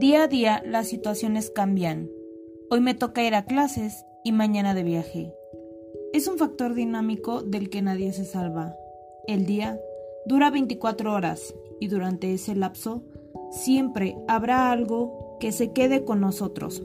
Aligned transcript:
Día 0.00 0.22
a 0.22 0.28
día 0.28 0.62
las 0.64 0.88
situaciones 0.88 1.50
cambian. 1.50 2.08
Hoy 2.70 2.80
me 2.80 2.94
toca 2.94 3.22
ir 3.22 3.34
a 3.34 3.44
clases 3.44 4.06
y 4.24 4.32
mañana 4.32 4.72
de 4.72 4.82
viaje. 4.82 5.34
Es 6.14 6.26
un 6.26 6.38
factor 6.38 6.72
dinámico 6.72 7.42
del 7.42 7.68
que 7.68 7.82
nadie 7.82 8.14
se 8.14 8.24
salva. 8.24 8.74
El 9.26 9.44
día 9.44 9.78
dura 10.24 10.48
24 10.48 11.12
horas 11.12 11.54
y 11.80 11.88
durante 11.88 12.32
ese 12.32 12.54
lapso 12.54 13.02
siempre 13.50 14.16
habrá 14.26 14.72
algo 14.72 15.36
que 15.38 15.52
se 15.52 15.72
quede 15.72 16.02
con 16.02 16.22
nosotros. 16.22 16.82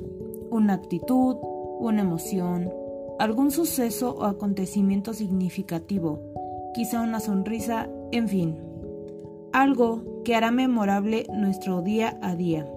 Una 0.51 0.73
actitud, 0.73 1.37
una 1.79 2.01
emoción, 2.01 2.69
algún 3.17 3.49
suceso 3.49 4.13
o 4.13 4.25
acontecimiento 4.25 5.13
significativo, 5.13 6.19
quizá 6.73 6.99
una 6.99 7.21
sonrisa, 7.21 7.89
en 8.11 8.27
fin. 8.27 8.59
Algo 9.53 10.21
que 10.25 10.35
hará 10.35 10.51
memorable 10.51 11.25
nuestro 11.31 11.81
día 11.81 12.19
a 12.21 12.35
día. 12.35 12.69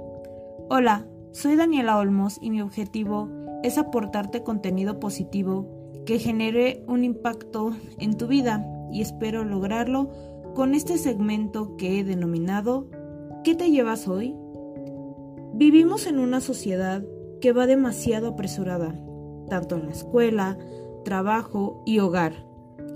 Hola, 0.71 1.07
soy 1.33 1.57
Daniela 1.57 1.97
Olmos 1.97 2.39
y 2.43 2.51
mi 2.51 2.61
objetivo 2.61 3.31
es 3.63 3.79
aportarte 3.79 4.43
contenido 4.43 5.01
positivo 5.01 5.67
que 6.05 6.19
genere 6.19 6.85
un 6.87 7.05
impacto 7.05 7.71
en 7.99 8.19
tu 8.19 8.27
vida 8.27 8.67
y 8.93 9.01
espero 9.01 9.45
lograrlo 9.45 10.11
con 10.55 10.75
este 10.75 10.99
segmento 10.99 11.75
que 11.79 11.99
he 11.99 12.05
denominado 12.05 12.87
¿Qué 13.45 13.55
te 13.55 13.71
llevas 13.71 14.09
hoy? 14.09 14.37
Vivimos 15.55 16.07
en 16.07 16.19
una 16.19 16.43
sociedad 16.43 17.03
que 17.41 17.53
va 17.53 17.66
demasiado 17.66 18.29
apresurada, 18.29 18.95
tanto 19.49 19.77
en 19.77 19.87
la 19.87 19.93
escuela, 19.93 20.59
trabajo 21.03 21.83
y 21.87 22.01
hogar, 22.01 22.47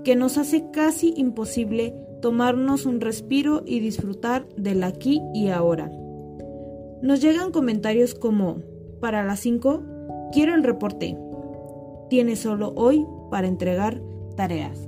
que 0.03 0.15
nos 0.15 0.37
hace 0.37 0.69
casi 0.69 1.15
imposible 1.17 1.95
tomarnos 2.21 2.85
un 2.85 3.01
respiro 3.01 3.63
y 3.65 3.79
disfrutar 3.79 4.47
del 4.57 4.83
aquí 4.83 5.23
y 5.33 5.47
ahora. 5.49 5.91
Nos 7.03 7.19
llegan 7.19 7.51
comentarios 7.51 8.15
como, 8.15 8.61
para 9.01 9.25
las 9.25 9.41
5, 9.41 9.83
quiero 10.31 10.55
el 10.55 10.63
reporte. 10.63 11.17
Tienes 12.09 12.39
solo 12.39 12.71
hoy 12.77 13.05
para 13.29 13.47
entregar 13.47 14.01
tareas. 14.37 14.87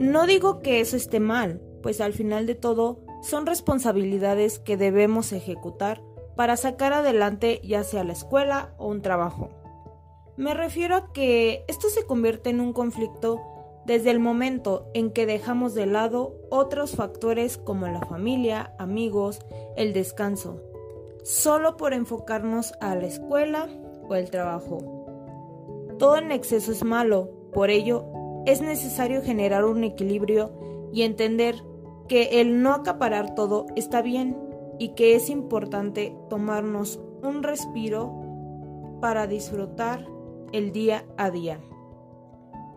No 0.00 0.26
digo 0.26 0.60
que 0.60 0.80
eso 0.80 0.96
esté 0.96 1.20
mal, 1.20 1.60
pues 1.82 2.00
al 2.00 2.14
final 2.14 2.46
de 2.46 2.54
todo 2.54 3.04
son 3.20 3.44
responsabilidades 3.44 4.58
que 4.58 4.78
debemos 4.78 5.34
ejecutar 5.34 6.02
para 6.36 6.56
sacar 6.56 6.94
adelante 6.94 7.60
ya 7.62 7.84
sea 7.84 8.02
la 8.02 8.14
escuela 8.14 8.74
o 8.78 8.88
un 8.88 9.02
trabajo. 9.02 9.50
Me 10.38 10.54
refiero 10.54 10.96
a 10.96 11.12
que 11.12 11.66
esto 11.68 11.90
se 11.90 12.06
convierte 12.06 12.48
en 12.48 12.62
un 12.62 12.72
conflicto 12.72 13.42
desde 13.86 14.10
el 14.10 14.18
momento 14.18 14.90
en 14.94 15.10
que 15.12 15.26
dejamos 15.26 15.74
de 15.74 15.86
lado 15.86 16.34
otros 16.50 16.96
factores 16.96 17.56
como 17.56 17.86
la 17.86 18.00
familia, 18.00 18.74
amigos, 18.78 19.40
el 19.76 19.92
descanso, 19.92 20.60
solo 21.22 21.76
por 21.76 21.92
enfocarnos 21.92 22.74
a 22.80 22.96
la 22.96 23.06
escuela 23.06 23.68
o 24.08 24.14
el 24.16 24.30
trabajo. 24.30 25.06
Todo 25.98 26.16
en 26.16 26.32
exceso 26.32 26.72
es 26.72 26.84
malo, 26.84 27.30
por 27.52 27.70
ello 27.70 28.04
es 28.44 28.60
necesario 28.60 29.22
generar 29.22 29.64
un 29.64 29.84
equilibrio 29.84 30.52
y 30.92 31.02
entender 31.02 31.62
que 32.08 32.40
el 32.40 32.62
no 32.62 32.72
acaparar 32.72 33.34
todo 33.34 33.66
está 33.76 34.02
bien 34.02 34.36
y 34.78 34.90
que 34.90 35.14
es 35.14 35.30
importante 35.30 36.16
tomarnos 36.28 37.00
un 37.22 37.42
respiro 37.42 38.12
para 39.00 39.26
disfrutar 39.26 40.06
el 40.52 40.72
día 40.72 41.04
a 41.16 41.30
día. 41.30 41.60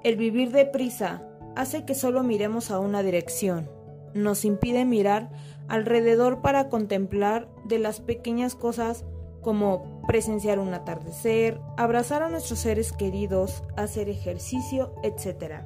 El 0.03 0.15
vivir 0.15 0.51
deprisa 0.51 1.23
hace 1.55 1.85
que 1.85 1.93
solo 1.93 2.23
miremos 2.23 2.71
a 2.71 2.79
una 2.79 3.03
dirección, 3.03 3.69
nos 4.13 4.45
impide 4.45 4.85
mirar 4.85 5.29
alrededor 5.67 6.41
para 6.41 6.69
contemplar 6.69 7.47
de 7.65 7.79
las 7.79 7.99
pequeñas 7.99 8.55
cosas 8.55 9.05
como 9.41 10.01
presenciar 10.07 10.59
un 10.59 10.73
atardecer, 10.73 11.59
abrazar 11.77 12.23
a 12.23 12.29
nuestros 12.29 12.59
seres 12.59 12.91
queridos, 12.91 13.63
hacer 13.77 14.09
ejercicio, 14.09 14.93
etc. 15.03 15.63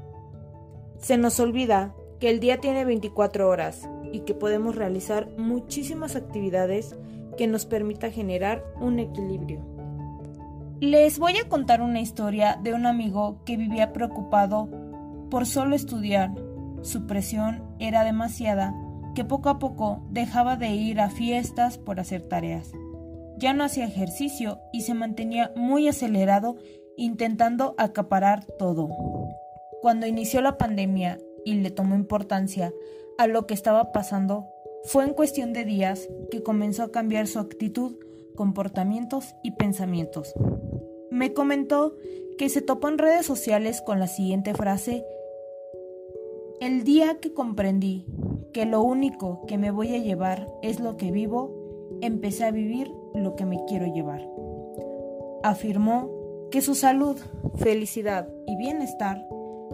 Se 0.97 1.17
nos 1.17 1.39
olvida 1.39 1.95
que 2.19 2.29
el 2.29 2.39
día 2.39 2.59
tiene 2.59 2.85
24 2.85 3.47
horas 3.47 3.89
y 4.11 4.21
que 4.21 4.33
podemos 4.33 4.75
realizar 4.75 5.27
muchísimas 5.37 6.15
actividades 6.15 6.95
que 7.37 7.47
nos 7.47 7.65
permita 7.65 8.11
generar 8.11 8.63
un 8.79 8.99
equilibrio. 8.99 9.72
Les 10.83 11.17
voy 11.17 11.37
a 11.37 11.47
contar 11.47 11.81
una 11.81 12.01
historia 12.01 12.59
de 12.61 12.73
un 12.73 12.85
amigo 12.85 13.41
que 13.45 13.55
vivía 13.55 13.93
preocupado 13.93 14.67
por 15.31 15.45
solo 15.45 15.77
estudiar. 15.77 16.31
Su 16.81 17.07
presión 17.07 17.63
era 17.79 18.03
demasiada 18.03 18.75
que 19.15 19.23
poco 19.23 19.47
a 19.47 19.59
poco 19.59 20.03
dejaba 20.09 20.57
de 20.57 20.75
ir 20.75 20.99
a 20.99 21.09
fiestas 21.09 21.77
por 21.77 22.01
hacer 22.01 22.23
tareas. 22.23 22.73
Ya 23.37 23.53
no 23.53 23.63
hacía 23.63 23.85
ejercicio 23.85 24.59
y 24.73 24.81
se 24.81 24.93
mantenía 24.93 25.53
muy 25.55 25.87
acelerado 25.87 26.57
intentando 26.97 27.75
acaparar 27.77 28.43
todo. 28.43 28.89
Cuando 29.81 30.05
inició 30.05 30.41
la 30.41 30.57
pandemia 30.57 31.17
y 31.45 31.53
le 31.53 31.71
tomó 31.71 31.95
importancia 31.95 32.73
a 33.17 33.27
lo 33.27 33.47
que 33.47 33.53
estaba 33.53 33.93
pasando, 33.93 34.49
fue 34.83 35.05
en 35.05 35.13
cuestión 35.13 35.53
de 35.53 35.63
días 35.63 36.09
que 36.29 36.43
comenzó 36.43 36.83
a 36.83 36.91
cambiar 36.91 37.27
su 37.27 37.39
actitud, 37.39 37.95
comportamientos 38.35 39.33
y 39.43 39.51
pensamientos 39.51 40.33
me 41.13 41.31
comentó 41.31 41.95
que 42.39 42.49
se 42.49 42.61
topó 42.61 42.89
en 42.89 42.97
redes 42.97 43.25
sociales 43.25 43.83
con 43.85 43.99
la 43.99 44.07
siguiente 44.07 44.55
frase, 44.55 45.05
el 46.59 46.83
día 46.83 47.19
que 47.19 47.33
comprendí 47.33 48.07
que 48.51 48.65
lo 48.65 48.81
único 48.81 49.45
que 49.45 49.59
me 49.59 49.69
voy 49.69 49.93
a 49.93 49.99
llevar 49.99 50.47
es 50.63 50.79
lo 50.79 50.97
que 50.97 51.11
vivo, 51.11 51.99
empecé 52.01 52.45
a 52.45 52.51
vivir 52.51 52.91
lo 53.13 53.35
que 53.35 53.45
me 53.45 53.63
quiero 53.67 53.85
llevar. 53.85 54.27
Afirmó 55.43 56.09
que 56.49 56.61
su 56.61 56.73
salud, 56.73 57.17
felicidad 57.57 58.27
y 58.47 58.57
bienestar 58.57 59.23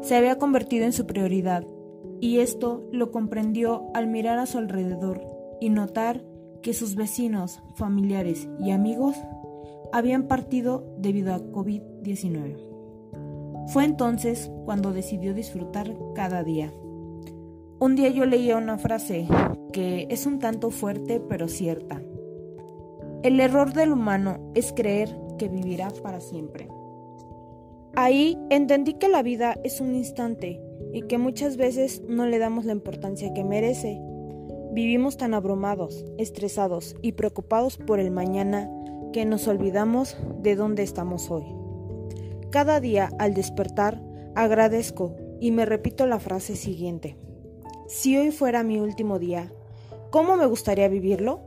se 0.01 0.17
había 0.17 0.38
convertido 0.38 0.85
en 0.85 0.94
su 0.94 1.06
prioridad, 1.06 1.66
y 2.19 2.39
esto 2.39 2.83
lo 2.91 3.11
comprendió 3.11 3.89
al 3.94 4.07
mirar 4.07 4.39
a 4.39 4.45
su 4.45 4.57
alrededor 4.57 5.21
y 5.61 5.69
notar 5.69 6.21
que 6.61 6.73
sus 6.73 6.95
vecinos, 6.95 7.61
familiares 7.75 8.50
y 8.59 8.71
amigos 8.71 9.16
habían 9.91 10.27
partido 10.27 10.95
debido 10.97 11.33
a 11.33 11.39
COVID-19. 11.39 12.69
Fue 13.67 13.85
entonces 13.85 14.51
cuando 14.66 14.94
decidió 14.94 15.33
disfrutar 15.33 15.95
cada 16.16 16.44
día. 16.44 16.73
Un 17.79 17.95
día 17.95 18.09
yo 18.09 18.25
leía 18.25 18.57
una 18.57 18.77
frase 18.77 19.27
que 19.72 20.07
es 20.09 20.25
un 20.25 20.39
tanto 20.39 20.72
fuerte 20.72 21.22
pero 21.22 21.47
cierta. 21.47 22.01
El 23.23 23.39
error 23.39 23.73
del 23.73 23.91
humano 23.91 24.51
es 24.55 24.73
creer 24.73 25.16
que 25.38 25.50
vivirá 25.50 25.89
para 26.01 26.19
siempre. 26.19 26.67
Ahí 27.95 28.38
entendí 28.50 28.94
que 28.94 29.09
la 29.09 29.23
vida 29.23 29.57
es 29.63 29.81
un 29.81 29.95
instante 29.95 30.61
y 30.94 31.03
que 31.03 31.17
muchas 31.17 31.57
veces 31.57 32.01
no 32.07 32.25
le 32.25 32.39
damos 32.39 32.66
la 32.66 32.71
importancia 32.71 33.33
que 33.33 33.44
merece. 33.44 34.00
Vivimos 34.71 35.17
tan 35.17 35.33
abrumados, 35.33 36.06
estresados 36.17 36.95
y 37.01 37.13
preocupados 37.13 37.77
por 37.77 38.00
el 38.00 38.11
mañana 38.11 38.69
que 39.11 39.25
nos 39.25 39.47
olvidamos 39.47 40.17
de 40.41 40.55
dónde 40.55 40.83
estamos 40.83 41.31
hoy. 41.31 41.45
Cada 42.51 42.79
día 42.79 43.09
al 43.19 43.33
despertar 43.33 44.01
agradezco 44.35 45.15
y 45.39 45.51
me 45.51 45.65
repito 45.65 46.05
la 46.05 46.19
frase 46.19 46.55
siguiente. 46.55 47.17
Si 47.87 48.17
hoy 48.17 48.31
fuera 48.31 48.63
mi 48.63 48.79
último 48.79 49.19
día, 49.19 49.51
¿cómo 50.11 50.35
me 50.35 50.45
gustaría 50.45 50.87
vivirlo? 50.87 51.41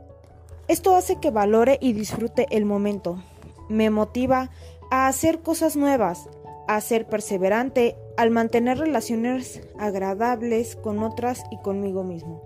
Esto 0.67 0.95
hace 0.95 1.19
que 1.19 1.31
valore 1.31 1.77
y 1.81 1.93
disfrute 1.93 2.47
el 2.51 2.65
momento. 2.65 3.21
Me 3.69 3.89
motiva 3.89 4.49
a 4.91 5.07
hacer 5.07 5.39
cosas 5.39 5.75
nuevas, 5.75 6.29
a 6.67 6.79
ser 6.81 7.07
perseverante, 7.07 7.97
al 8.15 8.29
mantener 8.29 8.77
relaciones 8.77 9.61
agradables 9.77 10.75
con 10.75 10.99
otras 10.99 11.43
y 11.51 11.57
conmigo 11.57 12.03
mismo. 12.03 12.41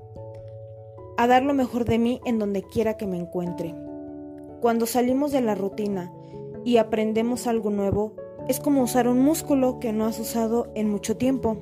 A 1.17 1.27
dar 1.27 1.43
lo 1.43 1.53
mejor 1.53 1.85
de 1.85 1.99
mí 1.99 2.21
en 2.25 2.39
donde 2.39 2.63
quiera 2.63 2.97
que 2.97 3.07
me 3.07 3.17
encuentre. 3.17 3.75
Cuando 4.62 4.86
salimos 4.86 5.31
de 5.31 5.42
la 5.42 5.56
rutina 5.56 6.12
y 6.65 6.77
aprendemos 6.77 7.48
algo 7.48 7.69
nuevo, 7.69 8.15
es 8.48 8.59
como 8.59 8.81
usar 8.81 9.07
un 9.07 9.19
músculo 9.19 9.80
que 9.80 9.94
no 9.94 10.06
has 10.06 10.19
usado 10.19 10.71
en 10.74 10.89
mucho 10.89 11.18
tiempo. 11.18 11.57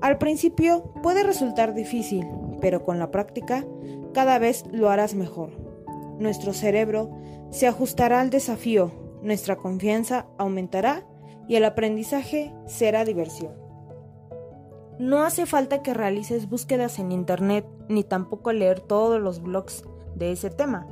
Al 0.00 0.18
principio 0.18 0.92
puede 1.02 1.22
resultar 1.22 1.74
difícil, 1.74 2.26
pero 2.60 2.84
con 2.84 2.98
la 2.98 3.10
práctica 3.10 3.64
cada 4.12 4.38
vez 4.38 4.64
lo 4.72 4.90
harás 4.90 5.14
mejor. 5.14 5.50
Nuestro 6.18 6.52
cerebro 6.52 7.10
se 7.50 7.66
ajustará 7.66 8.20
al 8.20 8.30
desafío, 8.30 8.92
nuestra 9.22 9.56
confianza 9.56 10.26
aumentará 10.38 11.06
y 11.48 11.56
el 11.56 11.64
aprendizaje 11.64 12.54
será 12.66 13.04
diversión. 13.04 13.52
No 14.98 15.22
hace 15.22 15.46
falta 15.46 15.82
que 15.82 15.94
realices 15.94 16.48
búsquedas 16.48 16.98
en 16.98 17.10
Internet 17.12 17.66
ni 17.88 18.04
tampoco 18.04 18.52
leer 18.52 18.80
todos 18.80 19.20
los 19.20 19.42
blogs 19.42 19.84
de 20.14 20.32
ese 20.32 20.50
tema. 20.50 20.86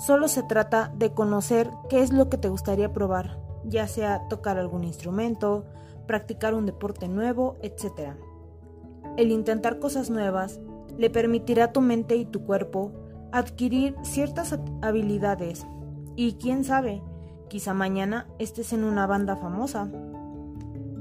Solo 0.00 0.28
se 0.28 0.42
trata 0.42 0.90
de 0.96 1.12
conocer 1.12 1.70
qué 1.90 2.00
es 2.00 2.10
lo 2.10 2.30
que 2.30 2.38
te 2.38 2.48
gustaría 2.48 2.90
probar, 2.90 3.38
ya 3.64 3.86
sea 3.86 4.26
tocar 4.28 4.56
algún 4.56 4.82
instrumento, 4.82 5.66
practicar 6.06 6.54
un 6.54 6.64
deporte 6.64 7.06
nuevo, 7.06 7.58
etc. 7.60 8.14
El 9.18 9.30
intentar 9.30 9.78
cosas 9.78 10.08
nuevas 10.08 10.58
le 10.96 11.10
permitirá 11.10 11.64
a 11.64 11.72
tu 11.72 11.82
mente 11.82 12.16
y 12.16 12.24
tu 12.24 12.46
cuerpo 12.46 12.92
adquirir 13.30 13.94
ciertas 14.00 14.58
habilidades 14.80 15.66
y 16.16 16.32
quién 16.36 16.64
sabe, 16.64 17.02
quizá 17.48 17.74
mañana 17.74 18.26
estés 18.38 18.72
en 18.72 18.84
una 18.84 19.06
banda 19.06 19.36
famosa. 19.36 19.90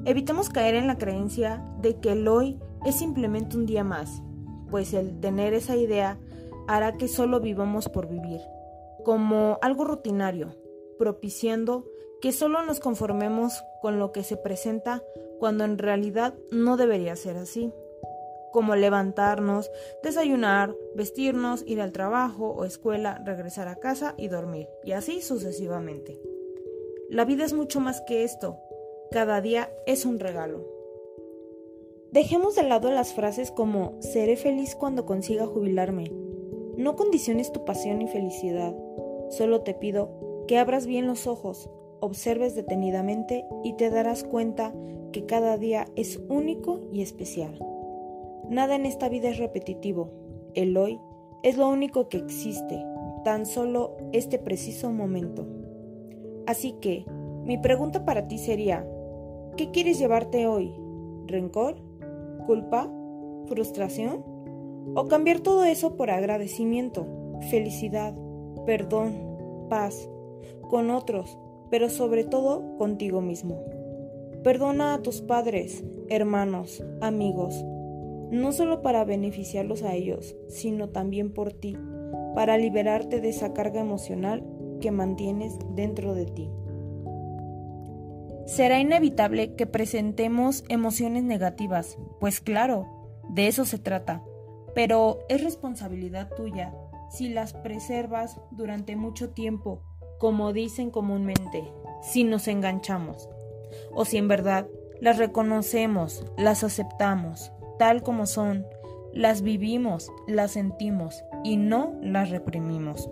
Evitemos 0.03 0.49
caer 0.49 0.75
en 0.75 0.87
la 0.87 0.97
creencia 0.97 1.63
de 1.81 2.01
que 2.01 2.11
el 2.11 2.27
hoy 2.27 2.59
es 2.85 2.95
simplemente 2.95 3.55
un 3.55 3.65
día 3.65 3.85
más, 3.85 4.23
pues 4.69 4.93
el 4.93 5.21
tener 5.21 5.53
esa 5.53 5.77
idea 5.77 6.19
hará 6.67 6.97
que 6.97 7.07
solo 7.07 7.39
vivamos 7.39 7.87
por 7.87 8.09
vivir, 8.09 8.41
como 9.09 9.57
algo 9.63 9.85
rutinario, 9.85 10.55
propiciando 10.99 11.83
que 12.21 12.31
solo 12.31 12.61
nos 12.61 12.79
conformemos 12.79 13.63
con 13.81 13.97
lo 13.97 14.11
que 14.11 14.21
se 14.21 14.37
presenta 14.37 15.03
cuando 15.39 15.63
en 15.63 15.79
realidad 15.79 16.35
no 16.51 16.77
debería 16.77 17.15
ser 17.15 17.35
así, 17.35 17.73
como 18.51 18.75
levantarnos, 18.75 19.71
desayunar, 20.03 20.75
vestirnos, 20.93 21.63
ir 21.65 21.81
al 21.81 21.91
trabajo 21.91 22.51
o 22.51 22.65
escuela, 22.65 23.19
regresar 23.25 23.67
a 23.67 23.77
casa 23.77 24.13
y 24.15 24.27
dormir, 24.27 24.69
y 24.83 24.91
así 24.91 25.21
sucesivamente. 25.21 26.21
La 27.09 27.25
vida 27.25 27.45
es 27.45 27.53
mucho 27.53 27.79
más 27.79 28.01
que 28.01 28.23
esto, 28.23 28.59
cada 29.09 29.41
día 29.41 29.73
es 29.87 30.05
un 30.05 30.19
regalo. 30.19 30.67
Dejemos 32.11 32.53
de 32.53 32.61
lado 32.61 32.91
las 32.91 33.15
frases 33.15 33.49
como 33.49 33.97
seré 34.01 34.37
feliz 34.37 34.75
cuando 34.75 35.07
consiga 35.07 35.47
jubilarme. 35.47 36.11
No 36.77 36.95
condiciones 36.95 37.51
tu 37.51 37.65
pasión 37.65 38.03
y 38.03 38.07
felicidad, 38.07 38.75
solo 39.29 39.61
te 39.61 39.73
pido 39.73 40.45
que 40.47 40.57
abras 40.57 40.85
bien 40.85 41.07
los 41.07 41.27
ojos, 41.27 41.69
observes 41.99 42.55
detenidamente 42.55 43.45
y 43.63 43.73
te 43.73 43.89
darás 43.89 44.23
cuenta 44.23 44.73
que 45.11 45.25
cada 45.25 45.57
día 45.57 45.85
es 45.95 46.19
único 46.29 46.81
y 46.91 47.01
especial. 47.01 47.59
Nada 48.49 48.75
en 48.75 48.85
esta 48.85 49.09
vida 49.09 49.29
es 49.29 49.37
repetitivo. 49.37 50.11
El 50.55 50.75
hoy 50.77 50.99
es 51.43 51.57
lo 51.57 51.69
único 51.69 52.09
que 52.09 52.17
existe, 52.17 52.83
tan 53.23 53.45
solo 53.45 53.95
este 54.11 54.39
preciso 54.39 54.91
momento. 54.91 55.45
Así 56.47 56.73
que, 56.81 57.05
mi 57.45 57.57
pregunta 57.57 58.05
para 58.05 58.27
ti 58.27 58.37
sería, 58.37 58.87
¿qué 59.55 59.71
quieres 59.71 59.99
llevarte 59.99 60.47
hoy? 60.47 60.73
¿Rencor? 61.27 61.75
¿Culpa? 62.47 62.91
¿Frustración? 63.45 64.23
¿O 64.95 65.05
cambiar 65.07 65.41
todo 65.41 65.63
eso 65.63 65.95
por 65.95 66.09
agradecimiento, 66.09 67.05
felicidad, 67.51 68.15
perdón, 68.65 69.67
paz, 69.69 70.09
con 70.69 70.89
otros, 70.91 71.37
pero 71.69 71.89
sobre 71.89 72.23
todo 72.23 72.77
contigo 72.77 73.21
mismo. 73.21 73.63
Perdona 74.43 74.93
a 74.93 75.01
tus 75.01 75.21
padres, 75.21 75.83
hermanos, 76.07 76.83
amigos, 77.01 77.63
no 78.31 78.51
solo 78.51 78.81
para 78.81 79.03
beneficiarlos 79.03 79.83
a 79.83 79.95
ellos, 79.95 80.35
sino 80.47 80.89
también 80.89 81.33
por 81.33 81.51
ti, 81.51 81.77
para 82.35 82.57
liberarte 82.57 83.21
de 83.21 83.29
esa 83.29 83.53
carga 83.53 83.81
emocional 83.81 84.43
que 84.79 84.91
mantienes 84.91 85.57
dentro 85.75 86.13
de 86.13 86.25
ti. 86.25 86.49
Será 88.45 88.79
inevitable 88.79 89.55
que 89.55 89.67
presentemos 89.67 90.63
emociones 90.69 91.23
negativas, 91.23 91.97
pues 92.19 92.39
claro, 92.39 92.87
de 93.29 93.47
eso 93.47 93.65
se 93.65 93.77
trata, 93.77 94.23
pero 94.73 95.19
es 95.29 95.43
responsabilidad 95.43 96.29
tuya 96.35 96.73
si 97.09 97.29
las 97.29 97.53
preservas 97.53 98.39
durante 98.51 98.95
mucho 98.95 99.31
tiempo 99.31 99.83
como 100.19 100.51
dicen 100.51 100.91
comúnmente, 100.91 101.73
si 102.01 102.23
nos 102.23 102.47
enganchamos, 102.47 103.29
o 103.91 104.05
si 104.05 104.17
en 104.17 104.27
verdad 104.27 104.67
las 104.99 105.17
reconocemos, 105.17 106.25
las 106.37 106.63
aceptamos, 106.63 107.53
tal 107.79 108.03
como 108.03 108.25
son, 108.25 108.65
las 109.13 109.41
vivimos, 109.41 110.11
las 110.27 110.51
sentimos 110.51 111.23
y 111.43 111.57
no 111.57 111.93
las 112.01 112.29
reprimimos. 112.29 113.09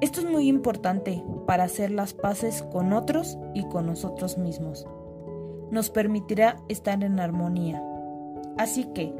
Esto 0.00 0.20
es 0.20 0.26
muy 0.26 0.48
importante 0.48 1.22
para 1.46 1.64
hacer 1.64 1.92
las 1.92 2.14
paces 2.14 2.62
con 2.62 2.92
otros 2.92 3.38
y 3.54 3.64
con 3.68 3.86
nosotros 3.86 4.36
mismos. 4.36 4.86
Nos 5.70 5.88
permitirá 5.88 6.56
estar 6.68 7.02
en 7.04 7.20
armonía. 7.20 7.82
Así 8.58 8.84
que, 8.92 9.14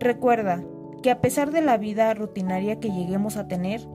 recuerda 0.00 0.64
que 1.02 1.10
a 1.10 1.20
pesar 1.20 1.50
de 1.50 1.60
la 1.60 1.76
vida 1.76 2.12
rutinaria 2.14 2.80
que 2.80 2.90
lleguemos 2.90 3.36
a 3.36 3.48
tener, 3.48 3.86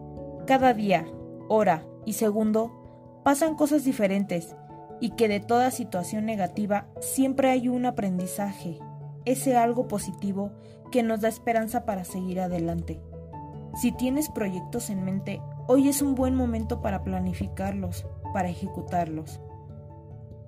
cada 0.45 0.73
día, 0.73 1.05
hora, 1.47 1.85
y 2.05 2.13
segundo, 2.13 2.71
pasan 3.23 3.55
cosas 3.55 3.83
diferentes 3.83 4.55
y 4.99 5.11
que 5.11 5.27
de 5.27 5.39
toda 5.39 5.71
situación 5.71 6.25
negativa 6.25 6.87
siempre 6.99 7.49
hay 7.49 7.67
un 7.67 7.85
aprendizaje, 7.85 8.79
ese 9.25 9.57
algo 9.57 9.87
positivo 9.87 10.51
que 10.91 11.03
nos 11.03 11.21
da 11.21 11.27
esperanza 11.27 11.85
para 11.85 12.03
seguir 12.03 12.39
adelante. 12.39 13.01
Si 13.75 13.91
tienes 13.91 14.29
proyectos 14.29 14.89
en 14.89 15.03
mente, 15.03 15.41
hoy 15.67 15.87
es 15.87 16.01
un 16.01 16.15
buen 16.15 16.35
momento 16.35 16.81
para 16.81 17.03
planificarlos, 17.03 18.05
para 18.33 18.49
ejecutarlos. 18.49 19.39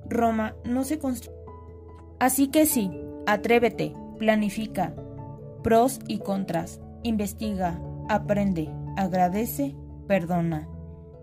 Roma 0.09 0.55
no 0.65 0.83
se 0.83 0.99
construye. 0.99 1.37
Así 2.19 2.47
que 2.47 2.65
sí, 2.65 2.91
atrévete, 3.25 3.93
planifica, 4.19 4.93
pros 5.63 5.99
y 6.07 6.19
contras, 6.19 6.81
investiga, 7.03 7.81
aprende, 8.09 8.69
agradece, 8.97 9.75
perdona. 10.07 10.67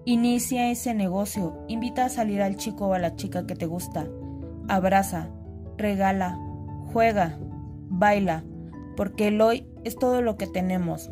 Inicia 0.05 0.71
ese 0.71 0.95
negocio, 0.95 1.65
invita 1.69 2.07
a 2.07 2.09
salir 2.09 2.41
al 2.43 2.57
chico 2.57 2.89
o 2.89 2.95
a 2.95 2.99
la 2.99 3.15
chica 3.17 3.47
que 3.47 3.55
te 3.55 3.67
gusta, 3.67 4.09
abraza, 4.69 5.31
regala, 5.77 6.39
juega, 6.93 7.39
baila, 7.89 8.45
porque 8.97 9.29
el 9.29 9.41
hoy 9.41 9.69
es 9.85 9.97
todo 9.97 10.23
lo 10.23 10.37
que 10.37 10.47
tenemos, 10.47 11.11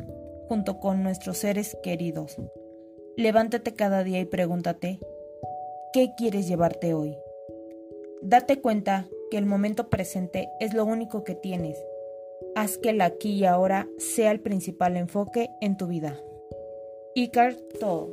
junto 0.49 0.81
con 0.81 1.03
nuestros 1.03 1.39
seres 1.39 1.77
queridos. 1.83 2.37
Levántate 3.17 3.75
cada 3.75 4.05
día 4.05 4.21
y 4.21 4.25
pregúntate, 4.25 5.01
¿qué 5.93 6.13
quieres 6.17 6.49
llevarte 6.49 6.95
hoy? 6.95 7.17
Date 8.23 8.61
cuenta 8.61 9.07
que 9.31 9.39
el 9.39 9.47
momento 9.47 9.91
presente 9.91 10.49
es 10.61 10.73
lo 10.73 10.85
único 10.85 11.25
que 11.25 11.35
tienes. 11.35 11.79
Haz 12.55 12.79
que 12.79 12.90
el 12.90 13.00
aquí 13.00 13.32
y 13.32 13.44
ahora 13.44 13.88
sea 13.99 14.31
el 14.31 14.40
principal 14.40 14.96
enfoque 14.96 15.49
en 15.61 15.76
tu 15.76 15.87
vida. 15.87 16.20
Icar 17.14 17.55
todo. 17.81 18.11